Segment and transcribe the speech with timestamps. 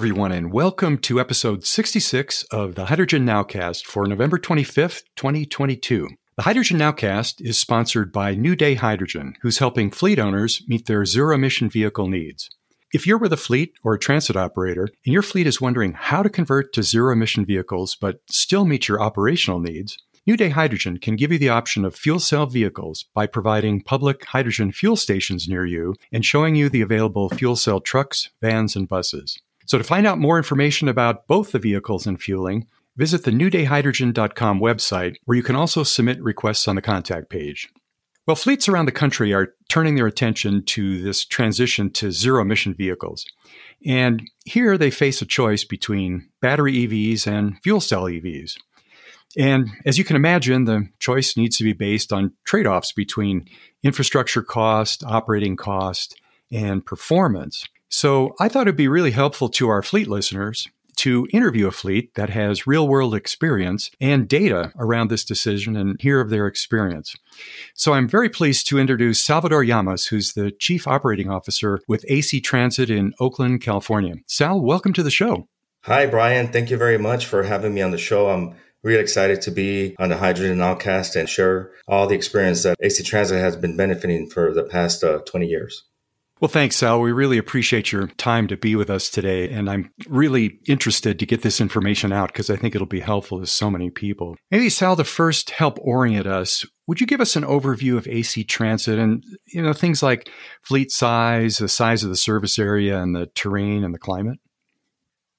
[0.00, 6.08] Everyone, and welcome to episode 66 of the Hydrogen Nowcast for November 25th, 2022.
[6.36, 11.04] The Hydrogen Nowcast is sponsored by New Day Hydrogen, who's helping fleet owners meet their
[11.04, 12.48] zero emission vehicle needs.
[12.94, 16.22] If you're with a fleet or a transit operator and your fleet is wondering how
[16.22, 20.96] to convert to zero emission vehicles but still meet your operational needs, New Day Hydrogen
[20.96, 25.46] can give you the option of fuel cell vehicles by providing public hydrogen fuel stations
[25.46, 29.38] near you and showing you the available fuel cell trucks, vans, and buses.
[29.70, 34.58] So to find out more information about both the vehicles and fueling, visit the newdayhydrogen.com
[34.58, 37.68] website where you can also submit requests on the contact page.
[38.26, 42.74] Well, fleets around the country are turning their attention to this transition to zero emission
[42.74, 43.24] vehicles.
[43.86, 48.56] And here they face a choice between battery EVs and fuel cell EVs.
[49.38, 53.48] And as you can imagine, the choice needs to be based on trade offs between
[53.84, 57.68] infrastructure cost, operating cost, and performance.
[57.90, 62.14] So I thought it'd be really helpful to our fleet listeners to interview a fleet
[62.14, 67.16] that has real world experience and data around this decision and hear of their experience.
[67.74, 72.40] So I'm very pleased to introduce Salvador Llamas, who's the Chief Operating Officer with AC
[72.40, 74.16] Transit in Oakland, California.
[74.26, 75.48] Sal, welcome to the show.
[75.84, 76.48] Hi, Brian.
[76.48, 78.28] Thank you very much for having me on the show.
[78.28, 82.76] I'm really excited to be on the Hydrogen Nowcast and share all the experience that
[82.82, 85.84] AC Transit has been benefiting for the past uh, 20 years.
[86.40, 87.02] Well, thanks, Sal.
[87.02, 89.50] We really appreciate your time to be with us today.
[89.50, 93.40] And I'm really interested to get this information out because I think it'll be helpful
[93.40, 94.36] to so many people.
[94.50, 98.44] Maybe, Sal, to first help orient us, would you give us an overview of AC
[98.44, 100.30] Transit and, you know, things like
[100.62, 104.38] fleet size, the size of the service area, and the terrain and the climate?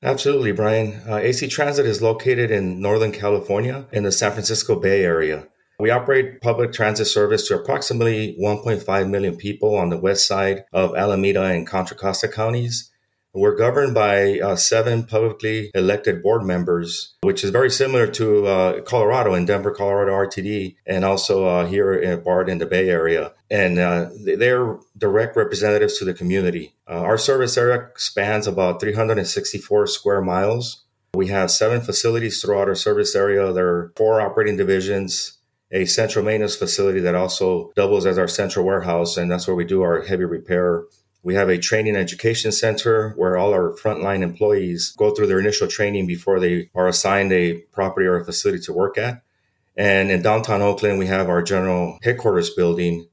[0.03, 1.01] Absolutely, Brian.
[1.09, 5.47] Uh, AC Transit is located in Northern California in the San Francisco Bay Area.
[5.81, 10.95] We operate public transit service to approximately 1.5 million people on the west side of
[10.95, 12.91] Alameda and Contra Costa counties.
[13.33, 18.81] We're governed by uh, seven publicly elected board members, which is very similar to uh,
[18.81, 23.33] Colorado in Denver, Colorado RTD, and also uh, here in BART in the Bay Area.
[23.49, 26.75] And uh, they're direct representatives to the community.
[26.87, 30.83] Uh, our service area spans about 364 square miles.
[31.15, 33.51] We have seven facilities throughout our service area.
[33.51, 35.39] There are four operating divisions,
[35.71, 39.65] a central maintenance facility that also doubles as our central warehouse, and that's where we
[39.65, 40.83] do our heavy repair.
[41.23, 45.67] We have a training education center where all our frontline employees go through their initial
[45.67, 49.21] training before they are assigned a property or a facility to work at.
[49.77, 53.07] And in downtown Oakland, we have our general headquarters building.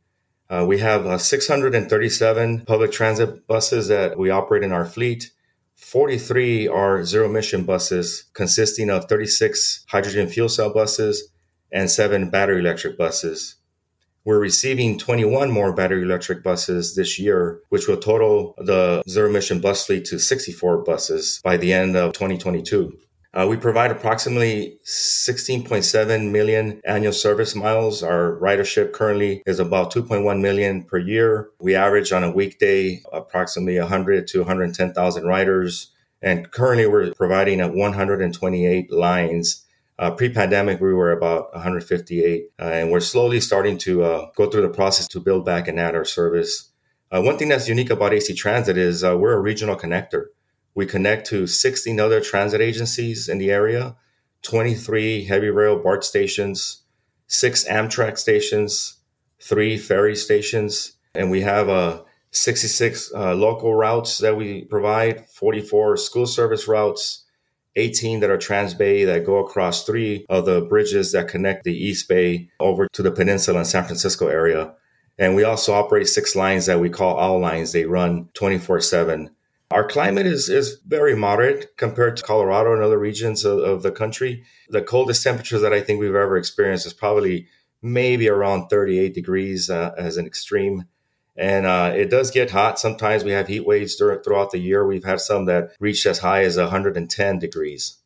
[0.50, 5.30] Uh, we have uh, 637 public transit buses that we operate in our fleet.
[5.76, 11.30] 43 are zero emission buses, consisting of 36 hydrogen fuel cell buses
[11.72, 13.56] and seven battery electric buses.
[14.24, 19.60] We're receiving 21 more battery electric buses this year, which will total the zero emission
[19.60, 22.98] bus fleet to 64 buses by the end of 2022.
[23.34, 28.02] Uh, we provide approximately 16.7 million annual service miles.
[28.02, 31.50] Our ridership currently is about 2.1 million per year.
[31.60, 35.92] We average on a weekday approximately 100 to 110,000 riders.
[36.20, 39.64] And currently we're providing at 128 lines
[39.98, 44.62] uh, pre-pandemic, we were about 158, uh, and we're slowly starting to uh, go through
[44.62, 46.70] the process to build back and add our service.
[47.10, 50.26] Uh, one thing that's unique about AC Transit is uh, we're a regional connector.
[50.74, 53.96] We connect to 16 other transit agencies in the area,
[54.42, 56.82] 23 heavy rail BART stations,
[57.26, 58.98] six Amtrak stations,
[59.40, 66.26] three ferry stations, and we have uh, 66 local routes that we provide, 44 school
[66.26, 67.24] service routes,
[67.78, 72.08] 18 that are Transbay that go across three of the bridges that connect the East
[72.08, 74.74] Bay over to the peninsula and San Francisco area.
[75.18, 77.72] And we also operate six lines that we call owl lines.
[77.72, 79.30] They run 24 7.
[79.70, 83.90] Our climate is, is very moderate compared to Colorado and other regions of, of the
[83.90, 84.44] country.
[84.70, 87.48] The coldest temperatures that I think we've ever experienced is probably
[87.82, 90.84] maybe around 38 degrees uh, as an extreme.
[91.38, 92.80] And uh, it does get hot.
[92.80, 94.86] Sometimes we have heat waves throughout the year.
[94.86, 97.98] We've had some that reached as high as 110 degrees.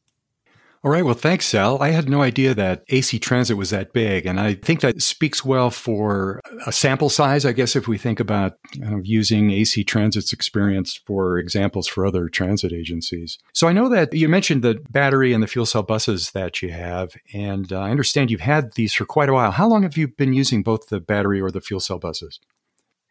[0.84, 1.04] All right.
[1.04, 1.80] Well, thanks, Sal.
[1.80, 4.26] I had no idea that AC Transit was that big.
[4.26, 8.18] And I think that speaks well for a sample size, I guess, if we think
[8.18, 8.58] about
[9.04, 13.38] using AC Transit's experience for examples for other transit agencies.
[13.52, 16.72] So I know that you mentioned the battery and the fuel cell buses that you
[16.72, 17.14] have.
[17.32, 19.52] And uh, I understand you've had these for quite a while.
[19.52, 22.40] How long have you been using both the battery or the fuel cell buses?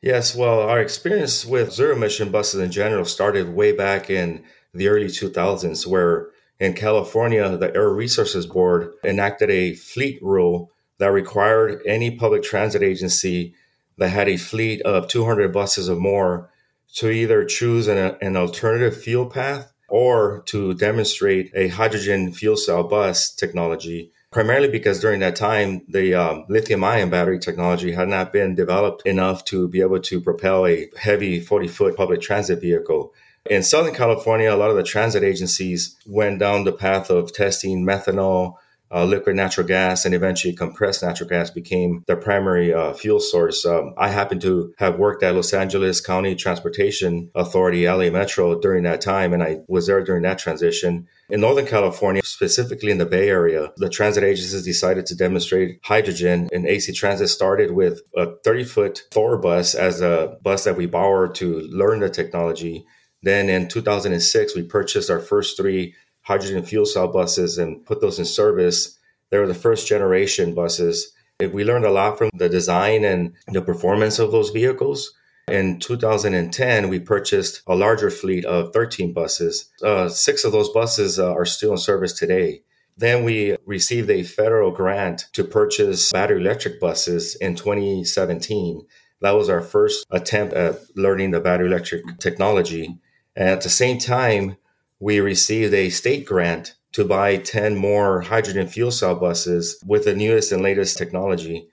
[0.01, 4.43] Yes, well, our experience with zero emission buses in general started way back in
[4.73, 11.11] the early 2000s, where in California, the Air Resources Board enacted a fleet rule that
[11.11, 13.53] required any public transit agency
[13.99, 16.49] that had a fleet of 200 buses or more
[16.95, 22.83] to either choose an, an alternative fuel path or to demonstrate a hydrogen fuel cell
[22.83, 28.33] bus technology primarily because during that time, the um, lithium ion battery technology had not
[28.33, 33.13] been developed enough to be able to propel a heavy 40 foot public transit vehicle.
[33.49, 37.85] In Southern California, a lot of the transit agencies went down the path of testing
[37.85, 38.55] methanol,
[38.93, 43.65] uh, liquid natural gas, and eventually compressed natural gas became their primary uh, fuel source.
[43.65, 48.83] Um, I happen to have worked at Los Angeles County Transportation Authority, LA Metro, during
[48.83, 51.07] that time, and I was there during that transition.
[51.29, 56.49] In Northern California, specifically in the Bay Area, the transit agencies decided to demonstrate hydrogen,
[56.51, 60.85] and AC Transit started with a 30 foot Thor bus as a bus that we
[60.85, 62.85] borrowed to learn the technology.
[63.23, 68.19] Then in 2006, we purchased our first three hydrogen fuel cell buses and put those
[68.19, 68.97] in service.
[69.29, 71.13] They were the first generation buses.
[71.39, 75.13] We learned a lot from the design and the performance of those vehicles.
[75.47, 79.69] In 2010, we purchased a larger fleet of 13 buses.
[79.83, 82.61] Uh, six of those buses uh, are still in service today.
[82.97, 88.85] Then we received a federal grant to purchase battery electric buses in 2017.
[89.21, 92.99] That was our first attempt at learning the battery electric technology.
[93.35, 94.57] And at the same time,
[95.01, 100.13] we received a state grant to buy 10 more hydrogen fuel cell buses with the
[100.13, 101.67] newest and latest technology.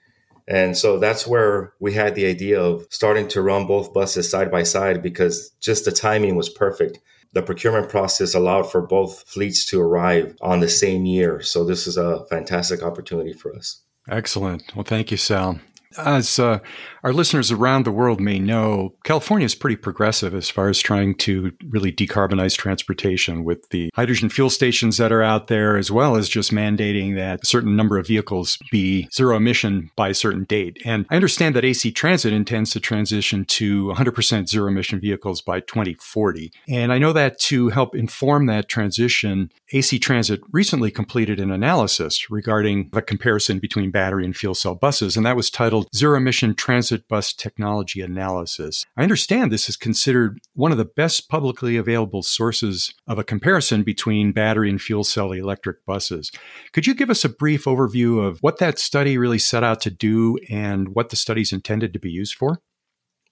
[0.47, 4.49] And so that's where we had the idea of starting to run both buses side
[4.49, 6.99] by side because just the timing was perfect.
[7.33, 11.41] The procurement process allowed for both fleets to arrive on the same year.
[11.41, 13.83] So this is a fantastic opportunity for us.
[14.09, 14.63] Excellent.
[14.75, 15.59] Well, thank you, Sal.
[15.97, 16.59] As uh,
[17.03, 21.15] our listeners around the world may know, California is pretty progressive as far as trying
[21.15, 26.15] to really decarbonize transportation with the hydrogen fuel stations that are out there, as well
[26.15, 30.43] as just mandating that a certain number of vehicles be zero emission by a certain
[30.43, 30.77] date.
[30.85, 35.61] And I understand that AC Transit intends to transition to 100% zero emission vehicles by
[35.61, 36.51] 2040.
[36.67, 42.29] And I know that to help inform that transition, AC Transit recently completed an analysis
[42.29, 46.55] regarding the comparison between battery and fuel cell buses, and that was titled Zero Emission
[46.55, 48.85] Transit Bus Technology Analysis.
[48.97, 53.83] I understand this is considered one of the best publicly available sources of a comparison
[53.83, 56.31] between battery and fuel cell electric buses.
[56.73, 59.91] Could you give us a brief overview of what that study really set out to
[59.91, 62.61] do and what the study's intended to be used for?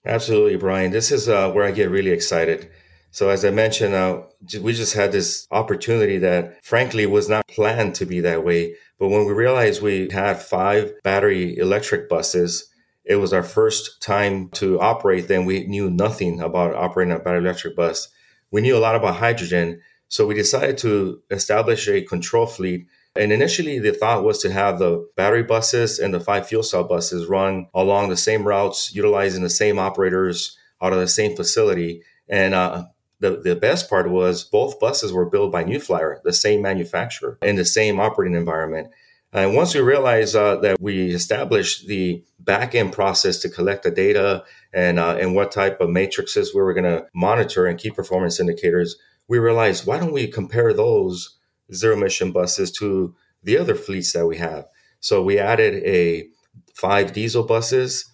[0.04, 0.92] Absolutely, Brian.
[0.92, 2.70] This is uh, where I get really excited.
[3.10, 4.22] So, as I mentioned, uh,
[4.60, 8.74] we just had this opportunity that frankly was not planned to be that way.
[8.98, 12.68] But when we realized we had five battery electric buses,
[13.08, 15.46] it was our first time to operate them.
[15.46, 18.08] We knew nothing about operating a battery electric bus.
[18.50, 19.80] We knew a lot about hydrogen.
[20.08, 22.86] So we decided to establish a control fleet.
[23.16, 26.84] And initially, the thought was to have the battery buses and the five fuel cell
[26.84, 32.02] buses run along the same routes, utilizing the same operators out of the same facility.
[32.28, 32.84] And uh,
[33.20, 37.38] the, the best part was both buses were built by New Flyer, the same manufacturer,
[37.42, 38.88] in the same operating environment.
[39.32, 43.90] And once we realized uh, that we established the back end process to collect the
[43.90, 47.90] data and, uh, and what type of matrices we were going to monitor and key
[47.90, 48.96] performance indicators,
[49.28, 51.36] we realized why don't we compare those
[51.74, 54.66] zero emission buses to the other fleets that we have?
[55.00, 56.28] So we added a
[56.74, 58.10] five diesel buses,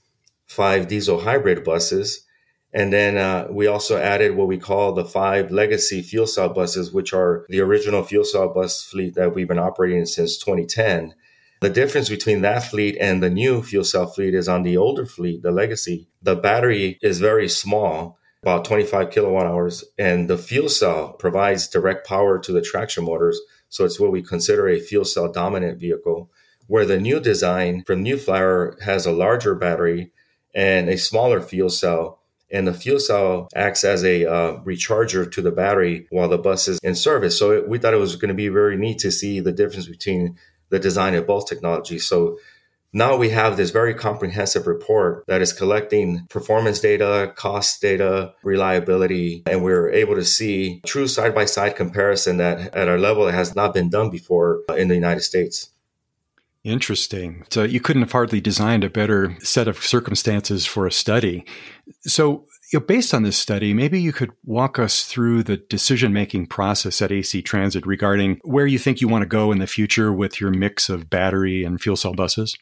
[0.46, 2.23] five diesel hybrid buses,
[2.74, 6.92] and then uh, we also added what we call the five legacy fuel cell buses,
[6.92, 11.14] which are the original fuel cell bus fleet that we've been operating since 2010.
[11.60, 15.06] The difference between that fleet and the new fuel cell fleet is on the older
[15.06, 20.68] fleet, the legacy, the battery is very small, about 25 kilowatt hours, and the fuel
[20.68, 23.40] cell provides direct power to the traction motors.
[23.68, 26.28] So it's what we consider a fuel cell dominant vehicle.
[26.66, 30.12] Where the new design from New Flyer has a larger battery
[30.54, 35.42] and a smaller fuel cell and the fuel cell acts as a uh, recharger to
[35.42, 37.38] the battery while the bus is in service.
[37.38, 39.86] So it, we thought it was going to be very neat to see the difference
[39.86, 40.36] between
[40.70, 42.06] the design of both technologies.
[42.06, 42.38] So
[42.96, 49.42] now we have this very comprehensive report that is collecting performance data, cost data, reliability,
[49.46, 53.56] and we're able to see true side by side comparison that at our level has
[53.56, 55.73] not been done before in the United States.
[56.64, 57.44] Interesting.
[57.50, 61.44] So you couldn't have hardly designed a better set of circumstances for a study.
[62.06, 66.14] So, you know, based on this study, maybe you could walk us through the decision
[66.14, 69.66] making process at AC Transit regarding where you think you want to go in the
[69.66, 72.56] future with your mix of battery and fuel cell buses.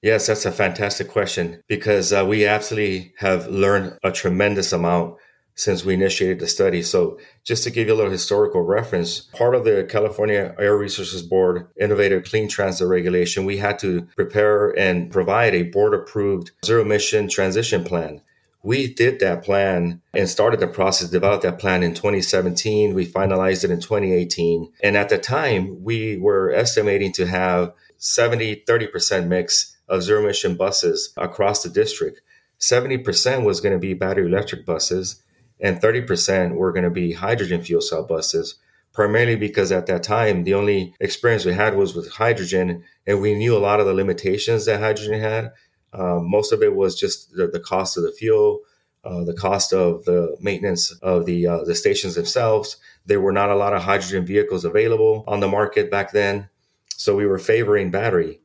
[0.00, 5.16] Yes, that's a fantastic question because uh, we absolutely have learned a tremendous amount
[5.56, 6.82] since we initiated the study.
[6.82, 11.22] So, just to give you a little historical reference, part of the California Air Resources
[11.22, 16.82] Board Innovative Clean Transit Regulation, we had to prepare and provide a board approved zero
[16.82, 18.20] emission transition plan.
[18.64, 22.94] We did that plan and started the process, developed that plan in 2017.
[22.94, 24.72] We finalized it in 2018.
[24.82, 30.56] And at the time, we were estimating to have 70, 30% mix of zero emission
[30.56, 32.22] buses across the district.
[32.58, 35.22] 70% was going to be battery electric buses,
[35.64, 38.56] and 30% were going to be hydrogen fuel cell buses,
[38.92, 43.34] primarily because at that time, the only experience we had was with hydrogen, and we
[43.34, 45.52] knew a lot of the limitations that hydrogen had.
[45.94, 48.60] Um, most of it was just the, the cost of the fuel,
[49.04, 52.76] uh, the cost of the maintenance of the uh, the stations themselves.
[53.06, 56.50] There were not a lot of hydrogen vehicles available on the market back then,
[56.94, 58.42] so we were favoring battery.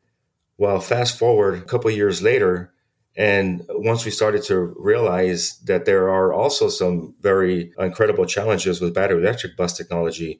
[0.57, 2.71] Well, fast forward a couple years later,
[3.17, 8.93] and once we started to realize that there are also some very incredible challenges with
[8.93, 10.39] battery electric bus technology,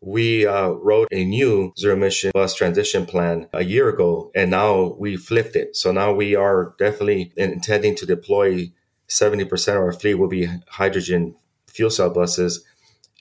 [0.00, 4.94] we uh, wrote a new zero emission bus transition plan a year ago, and now
[4.98, 5.76] we flipped it.
[5.76, 8.72] So now we are definitely intending to deploy
[9.08, 11.34] 70% of our fleet will be hydrogen
[11.66, 12.64] fuel cell buses,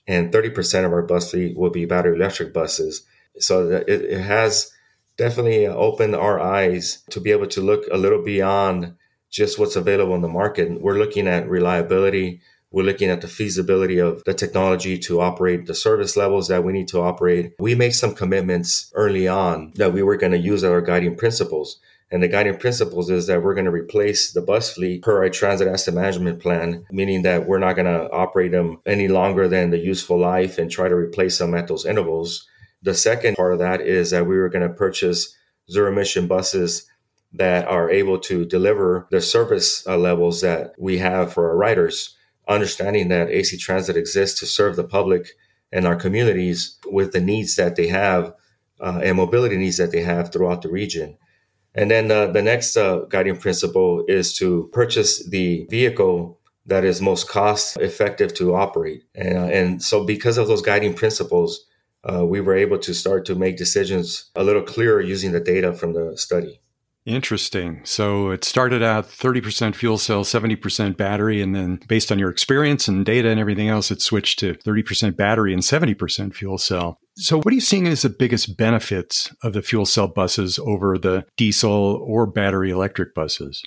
[0.08, 3.04] and 30% of our bus fleet will be battery electric buses.
[3.40, 4.72] So it, it has
[5.20, 8.96] definitely opened our eyes to be able to look a little beyond
[9.30, 10.82] just what's available in the market.
[10.82, 15.76] We're looking at reliability, we're looking at the feasibility of the technology to operate the
[15.76, 17.54] service levels that we need to operate.
[17.60, 21.80] We made some commitments early on that we were going to use our guiding principles.
[22.12, 25.30] And the guiding principles is that we're going to replace the bus fleet per our
[25.30, 29.70] transit asset management plan, meaning that we're not going to operate them any longer than
[29.70, 32.48] the useful life and try to replace them at those intervals.
[32.82, 35.36] The second part of that is that we were going to purchase
[35.70, 36.88] zero emission buses
[37.34, 42.16] that are able to deliver the service uh, levels that we have for our riders
[42.50, 45.30] understanding that AC Transit exists to serve the public
[45.72, 48.34] and our communities with the needs that they have
[48.82, 51.16] uh, and mobility needs that they have throughout the region.
[51.76, 57.02] And then uh, the next uh, guiding principle is to purchase the vehicle that is
[57.02, 59.04] most cost effective to operate.
[59.14, 61.66] And, uh, and so, because of those guiding principles,
[62.04, 65.74] uh, we were able to start to make decisions a little clearer using the data
[65.74, 66.62] from the study.
[67.06, 67.82] Interesting.
[67.86, 71.42] So it started out 30% fuel cell, 70% battery.
[71.42, 75.16] And then based on your experience and data and everything else, it switched to 30%
[75.16, 77.00] battery and 70% fuel cell.
[77.16, 80.98] So what are you seeing as the biggest benefits of the fuel cell buses over
[80.98, 83.64] the diesel or battery electric buses?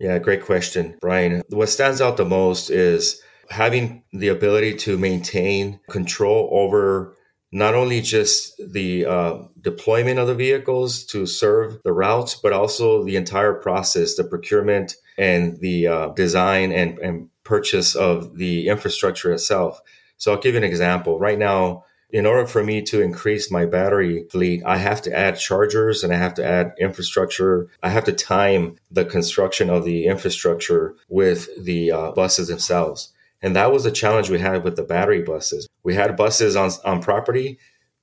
[0.00, 1.42] Yeah, great question, Brian.
[1.50, 7.16] What stands out the most is having the ability to maintain control over
[7.52, 13.02] not only just the uh, deployment of the vehicles to serve the routes, but also
[13.04, 19.32] the entire process, the procurement and the uh, design and, and purchase of the infrastructure
[19.32, 19.80] itself.
[20.16, 21.18] So I'll give you an example.
[21.18, 25.38] Right now, in order for me to increase my battery fleet, I have to add
[25.38, 27.68] chargers and I have to add infrastructure.
[27.82, 33.12] I have to time the construction of the infrastructure with the uh, buses themselves.
[33.42, 35.68] And that was the challenge we had with the battery buses.
[35.82, 37.58] We had buses on, on property,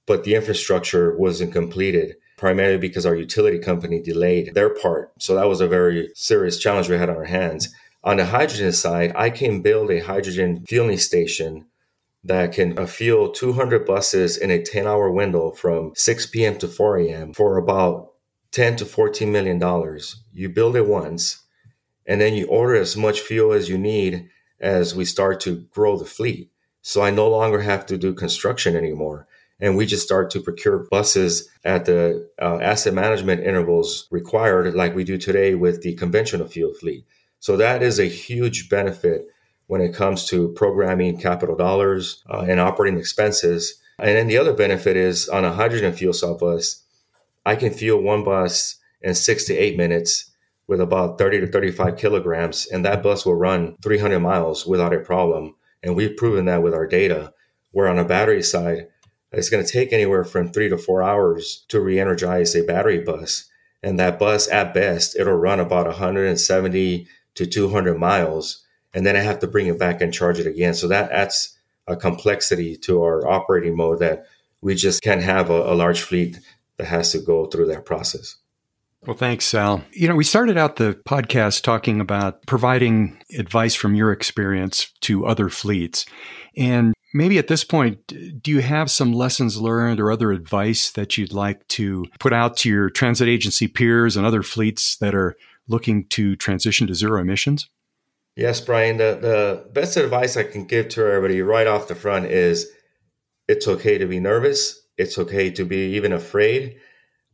[0.06, 5.12] but the infrastructure wasn't completed primarily because our utility company delayed their part.
[5.20, 7.70] So that was a very serious challenge we had on our hands.
[8.04, 11.66] On the hydrogen side, I can build a hydrogen fueling station
[12.24, 16.58] that can uh, fuel 200 buses in a 10 hour window from 6 p.m.
[16.60, 17.34] to 4 a.m.
[17.34, 18.14] for about
[18.52, 20.24] 10 to 14 million dollars.
[20.32, 21.44] You build it once
[22.06, 24.30] and then you order as much fuel as you need
[24.60, 26.50] as we start to grow the fleet.
[26.88, 29.28] So I no longer have to do construction anymore.
[29.60, 34.96] And we just start to procure buses at the uh, asset management intervals required, like
[34.96, 37.04] we do today with the conventional fuel fleet.
[37.42, 39.28] So that is a huge benefit
[39.66, 43.82] when it comes to programming capital dollars uh, and operating expenses.
[44.00, 46.84] And then the other benefit is on a hydrogen fuel cell bus,
[47.46, 50.32] I can fuel one bus in six to eight minutes
[50.68, 55.00] with about 30 to 35 kilograms, and that bus will run 300 miles without a
[55.00, 55.54] problem.
[55.88, 57.34] And we've proven that with our data.
[57.72, 58.90] Where on a battery side,
[59.32, 63.00] it's going to take anywhere from three to four hours to re energize a battery
[63.00, 63.46] bus.
[63.82, 68.66] And that bus, at best, it'll run about 170 to 200 miles.
[68.94, 70.74] And then I have to bring it back and charge it again.
[70.74, 74.26] So that adds a complexity to our operating mode that
[74.62, 76.38] we just can't have a, a large fleet
[76.76, 78.36] that has to go through that process.
[79.06, 79.84] Well, thanks, Sal.
[79.92, 85.26] You know, we started out the podcast talking about providing advice from your experience to
[85.26, 86.06] other fleets.
[86.58, 88.08] And maybe at this point,
[88.42, 92.58] do you have some lessons learned or other advice that you'd like to put out
[92.58, 95.36] to your transit agency peers and other fleets that are
[95.68, 97.70] looking to transition to zero emissions?
[98.36, 98.98] Yes, Brian.
[98.98, 102.68] The, the best advice I can give to everybody right off the front is
[103.48, 104.80] it's okay to be nervous.
[104.98, 106.78] It's okay to be even afraid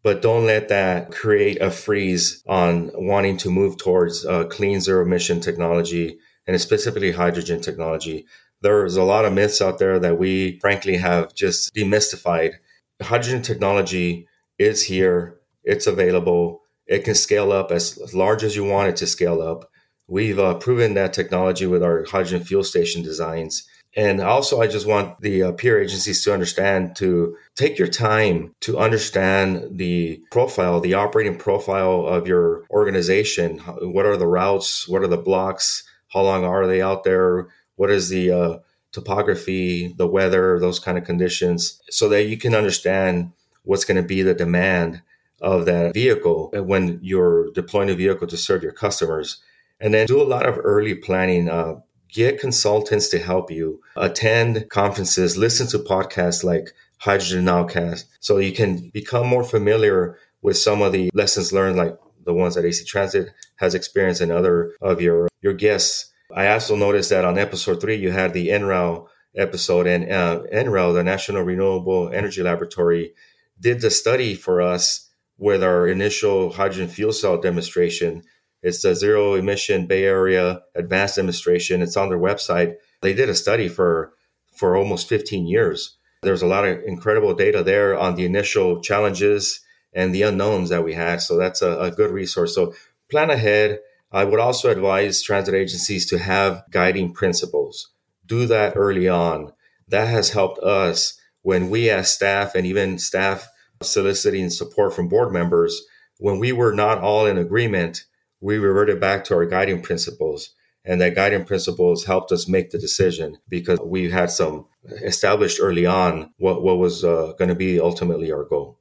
[0.03, 5.03] but don't let that create a freeze on wanting to move towards uh, clean zero
[5.03, 8.25] emission technology and specifically hydrogen technology.
[8.61, 12.55] There's a lot of myths out there that we frankly have just demystified.
[13.01, 14.27] Hydrogen technology
[14.59, 19.07] is here, it's available, it can scale up as large as you want it to
[19.07, 19.69] scale up.
[20.07, 23.65] We've uh, proven that technology with our hydrogen fuel station designs.
[23.95, 28.55] And also, I just want the uh, peer agencies to understand to take your time
[28.61, 33.59] to understand the profile, the operating profile of your organization.
[33.59, 34.87] What are the routes?
[34.87, 35.83] What are the blocks?
[36.11, 37.49] How long are they out there?
[37.75, 38.57] What is the uh,
[38.91, 43.31] topography, the weather, those kind of conditions, so that you can understand
[43.63, 45.01] what's going to be the demand
[45.39, 49.37] of that vehicle when you're deploying a vehicle to serve your customers.
[49.79, 51.49] And then do a lot of early planning.
[51.49, 51.75] Uh,
[52.13, 58.53] get consultants to help you attend conferences, listen to podcasts like Hydrogen Nowcast, so you
[58.53, 62.85] can become more familiar with some of the lessons learned, like the ones that AC
[62.85, 66.11] Transit has experienced and other of your your guests.
[66.33, 70.93] I also noticed that on episode three, you had the NREL episode, and uh, NREL,
[70.93, 73.13] the National Renewable Energy Laboratory,
[73.59, 78.23] did the study for us with our initial hydrogen fuel cell demonstration.
[78.63, 81.81] It's the Zero Emission Bay Area Advanced Demonstration.
[81.81, 82.75] It's on their website.
[83.01, 84.13] They did a study for
[84.55, 85.97] for almost 15 years.
[86.21, 89.59] There's a lot of incredible data there on the initial challenges
[89.93, 91.21] and the unknowns that we had.
[91.21, 92.55] So that's a, a good resource.
[92.55, 92.73] So
[93.11, 93.79] plan ahead.
[94.11, 97.89] I would also advise transit agencies to have guiding principles.
[98.25, 99.51] Do that early on.
[99.89, 103.49] That has helped us when we as staff and even staff
[103.81, 105.81] soliciting support from board members,
[106.19, 108.05] when we were not all in agreement,
[108.43, 110.53] we reverted back to our guiding principles.
[110.85, 114.67] And that guiding principles helped us make the decision because we had some
[115.01, 118.79] established early on what, what was uh, going to be ultimately our goal.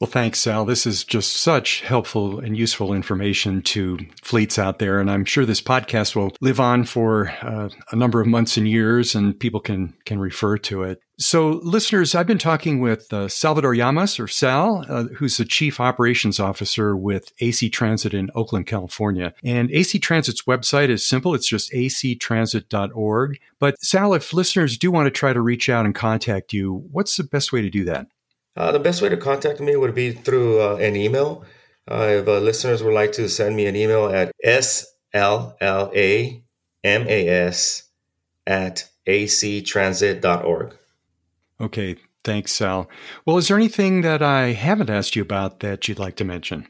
[0.00, 0.64] Well, thanks, Sal.
[0.64, 4.98] This is just such helpful and useful information to fleets out there.
[4.98, 8.66] And I'm sure this podcast will live on for uh, a number of months and
[8.66, 11.02] years, and people can, can refer to it.
[11.18, 15.78] So, listeners, I've been talking with uh, Salvador Llamas, or Sal, uh, who's the Chief
[15.78, 19.34] Operations Officer with AC Transit in Oakland, California.
[19.44, 23.38] And AC Transit's website is simple, it's just actransit.org.
[23.58, 27.18] But, Sal, if listeners do want to try to reach out and contact you, what's
[27.18, 28.06] the best way to do that?
[28.56, 31.44] Uh, the best way to contact me would be through uh, an email.
[31.90, 35.54] Uh, if uh, listeners would like to send me an email at slamas
[38.46, 40.76] at actransit.org.
[41.60, 42.88] Okay, thanks, Sal.
[43.26, 46.66] Well, is there anything that I haven't asked you about that you'd like to mention?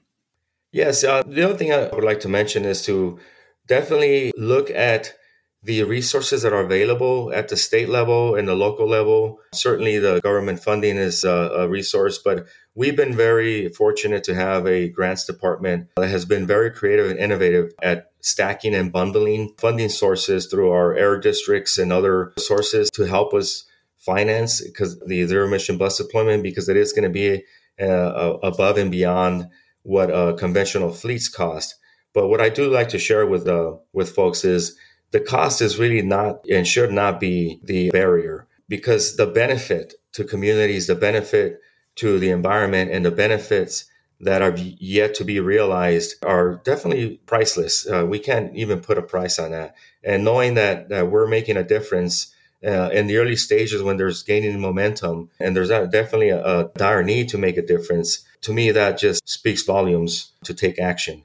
[0.73, 3.19] Yes, uh, the other thing I would like to mention is to
[3.66, 5.14] definitely look at
[5.62, 9.40] the resources that are available at the state level and the local level.
[9.53, 14.66] Certainly, the government funding is a, a, resource, but we've been very fortunate to have
[14.66, 19.88] a grants department that has been very creative and innovative at stacking and bundling funding
[19.88, 23.64] sources through our air districts and other sources to help us
[23.99, 27.44] finance because the zero emission bus deployment because it is going to be
[27.81, 29.46] uh, above and beyond
[29.83, 31.77] what uh, conventional fleets cost.
[32.12, 34.77] But what I do like to share with uh, with folks is
[35.12, 40.25] the cost is really not and should not be the barrier because the benefit to
[40.25, 41.61] communities, the benefit
[41.96, 43.85] to the environment, and the benefits
[44.20, 47.88] that are yet to be realized are definitely priceless.
[47.88, 49.75] Uh, we can't even put a price on that.
[50.05, 52.33] And knowing that, that we're making a difference
[52.64, 57.03] uh, in the early stages when there's gaining momentum and there's definitely a, a dire
[57.03, 61.25] need to make a difference, to me, that just speaks volumes to take action.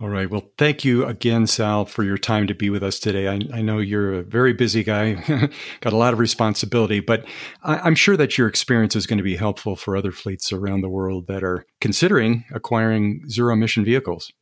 [0.00, 0.28] All right.
[0.28, 3.28] Well, thank you again, Sal, for your time to be with us today.
[3.28, 5.14] I, I know you're a very busy guy,
[5.80, 7.24] got a lot of responsibility, but
[7.62, 10.80] I, am sure that your experience is going to be helpful for other fleets around
[10.80, 14.32] the world that are considering acquiring zero emission vehicles.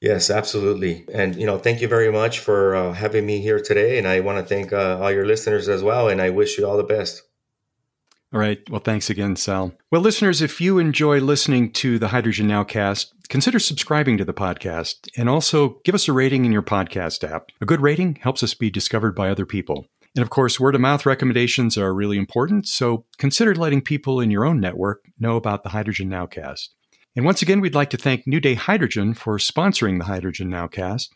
[0.00, 1.04] Yes, absolutely.
[1.12, 3.98] And, you know, thank you very much for uh, having me here today.
[3.98, 6.08] And I want to thank uh, all your listeners as well.
[6.08, 7.22] And I wish you all the best.
[8.32, 8.58] All right.
[8.70, 9.72] Well, thanks again, Sal.
[9.90, 15.08] Well, listeners, if you enjoy listening to the Hydrogen Nowcast, consider subscribing to the podcast
[15.16, 17.48] and also give us a rating in your podcast app.
[17.60, 19.86] A good rating helps us be discovered by other people.
[20.14, 24.30] And of course, word of mouth recommendations are really important, so consider letting people in
[24.30, 26.68] your own network know about the Hydrogen Nowcast.
[27.16, 31.08] And once again, we'd like to thank New Day Hydrogen for sponsoring the Hydrogen Nowcast.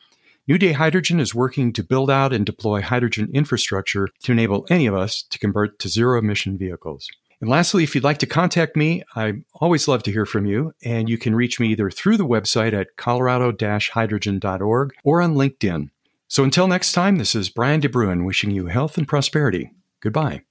[0.47, 4.85] New Day Hydrogen is working to build out and deploy hydrogen infrastructure to enable any
[4.85, 7.09] of us to convert to zero emission vehicles.
[7.41, 10.75] And lastly, if you'd like to contact me, I always love to hear from you,
[10.85, 13.57] and you can reach me either through the website at colorado
[13.95, 15.89] hydrogen.org or on LinkedIn.
[16.29, 19.71] So until next time, this is Brian DeBruin wishing you health and prosperity.
[20.01, 20.43] Goodbye.